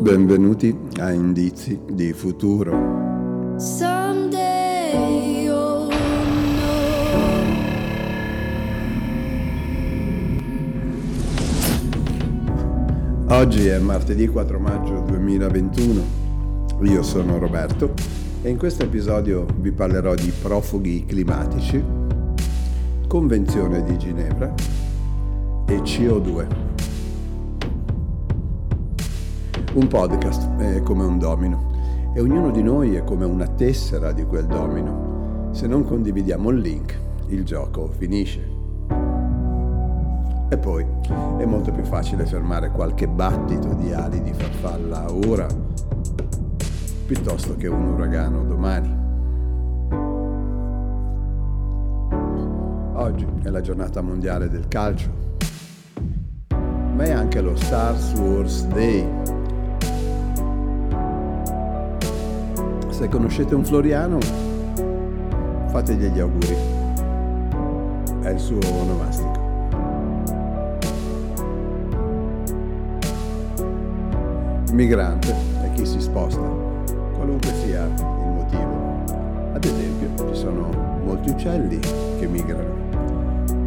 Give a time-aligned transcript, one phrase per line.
[0.00, 2.72] Benvenuti a Indizi di Futuro.
[13.26, 16.02] Oggi è martedì 4 maggio 2021.
[16.84, 17.92] Io sono Roberto
[18.40, 21.97] e in questo episodio vi parlerò di profughi climatici,
[23.08, 24.52] Convenzione di Ginevra
[25.66, 26.46] e CO2.
[29.72, 34.24] Un podcast è come un domino e ognuno di noi è come una tessera di
[34.26, 35.48] quel domino.
[35.52, 38.46] Se non condividiamo il link, il gioco finisce.
[40.50, 40.84] E poi
[41.38, 45.46] è molto più facile fermare qualche battito di ali di farfalla ora
[47.06, 48.97] piuttosto che un uragano domani.
[53.08, 55.08] Oggi è la giornata mondiale del calcio,
[56.94, 59.02] ma è anche lo Star Wars Day.
[62.90, 64.18] Se conoscete un Floriano,
[65.68, 66.54] fategli gli auguri.
[68.20, 69.46] È il suo onomastico.
[74.72, 76.46] Migrante è chi si sposta,
[77.14, 79.02] qualunque sia il motivo.
[79.54, 80.68] Ad esempio, ci sono
[81.04, 82.87] molti uccelli che migrano,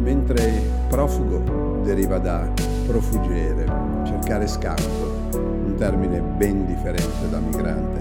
[0.02, 2.46] mentre profugo deriva da
[2.86, 3.64] profugere,
[4.04, 8.00] cercare scampo, un termine ben differente da migrante,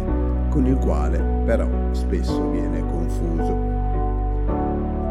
[0.49, 3.69] con il quale però spesso viene confuso.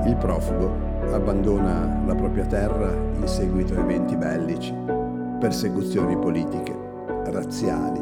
[0.06, 4.74] Il profugo abbandona la propria terra in seguito a eventi bellici,
[5.38, 6.74] persecuzioni politiche,
[7.26, 8.00] razziali,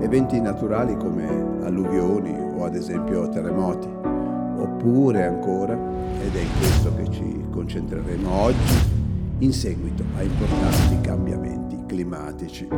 [0.00, 1.26] eventi naturali come
[1.62, 4.05] alluvioni o ad esempio terremoti,
[4.66, 8.94] oppure ancora, ed è in questo che ci concentreremo oggi,
[9.38, 12.68] in seguito a importanti cambiamenti climatici.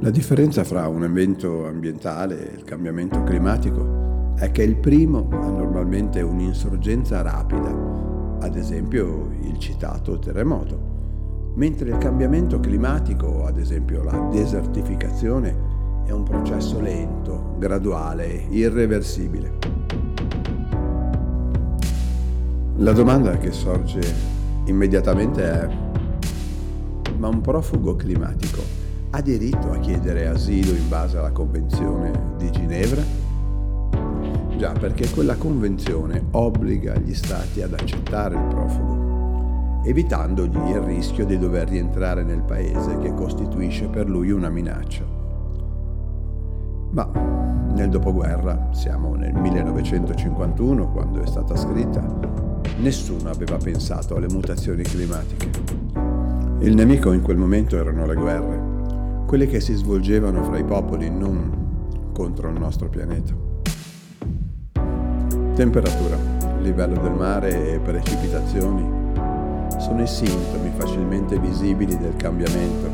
[0.00, 5.48] La differenza fra un evento ambientale e il cambiamento climatico è che il primo ha
[5.48, 7.74] normalmente un'insorgenza rapida,
[8.40, 10.78] ad esempio il citato terremoto,
[11.54, 15.75] mentre il cambiamento climatico, ad esempio la desertificazione,
[16.06, 19.52] è un processo lento, graduale, irreversibile.
[22.76, 24.00] La domanda che sorge
[24.66, 25.68] immediatamente è,
[27.18, 28.60] ma un profugo climatico
[29.10, 33.02] ha diritto a chiedere asilo in base alla Convenzione di Ginevra?
[34.56, 41.38] Già, perché quella convenzione obbliga gli stati ad accettare il profugo, evitandogli il rischio di
[41.38, 45.15] dover rientrare nel paese che costituisce per lui una minaccia.
[46.96, 47.10] Ma
[47.74, 52.02] nel dopoguerra, siamo nel 1951 quando è stata scritta,
[52.78, 55.50] nessuno aveva pensato alle mutazioni climatiche.
[56.60, 61.10] Il nemico in quel momento erano le guerre, quelle che si svolgevano fra i popoli,
[61.10, 63.34] non contro il nostro pianeta.
[65.54, 66.16] Temperatura,
[66.60, 68.88] livello del mare e precipitazioni
[69.76, 72.88] sono i sintomi facilmente visibili del cambiamento,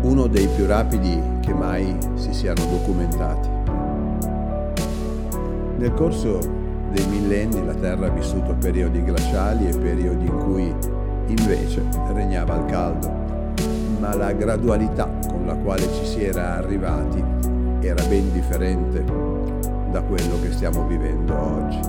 [0.00, 3.48] uno dei più rapidi che mai si siano documentati.
[5.78, 6.40] Nel corso
[6.90, 10.74] dei millenni la Terra ha vissuto periodi glaciali e periodi in cui
[11.28, 13.12] invece regnava il caldo,
[14.00, 17.22] ma la gradualità con la quale ci si era arrivati
[17.80, 19.04] era ben differente
[19.92, 21.80] da quello che stiamo vivendo oggi.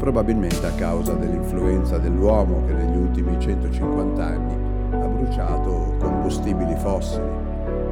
[0.00, 7.26] Probabilmente a causa dell'influenza dell'uomo che negli ultimi 150 anni ha bruciato combustibili fossili,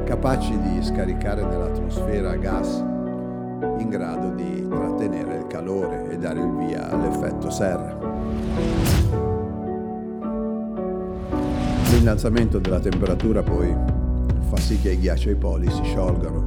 [0.05, 2.83] capaci di scaricare nell'atmosfera gas
[3.79, 7.97] in grado di trattenere il calore e dare il via all'effetto serra.
[11.91, 13.75] L'innalzamento della temperatura poi
[14.49, 16.45] fa sì che i ghiacciai poli si sciolgano,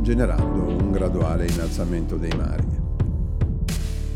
[0.00, 2.77] generando un graduale innalzamento dei mari.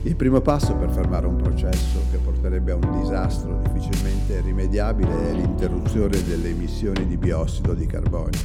[0.05, 5.33] Il primo passo per fermare un processo che porterebbe a un disastro difficilmente rimediabile è
[5.33, 8.41] l'interruzione delle emissioni di biossido di carbonio.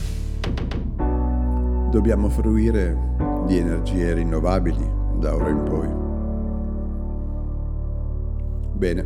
[1.89, 2.95] Dobbiamo fruire
[3.47, 4.87] di energie rinnovabili
[5.17, 5.87] da ora in poi.
[8.73, 9.05] Bene,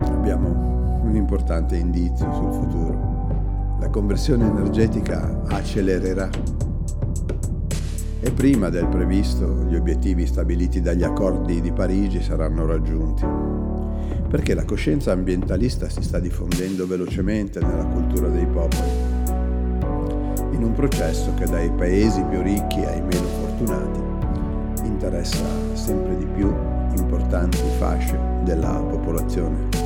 [0.00, 3.76] abbiamo un importante indizio sul futuro.
[3.78, 6.28] La conversione energetica accelererà
[8.20, 13.24] e prima del previsto gli obiettivi stabiliti dagli accordi di Parigi saranno raggiunti.
[14.28, 18.90] Perché la coscienza ambientalista si sta diffondendo velocemente nella cultura dei popoli,
[20.52, 24.08] in un processo che dai paesi più ricchi ai meno fortunati
[24.98, 25.44] interessa
[25.74, 26.52] sempre di più
[26.96, 29.77] importanti fasce della popolazione.